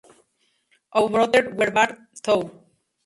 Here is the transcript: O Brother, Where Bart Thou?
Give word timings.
O 0.93 1.03
Brother, 1.13 1.45
Where 1.57 1.69
Bart 1.75 1.93
Thou? 2.23 2.39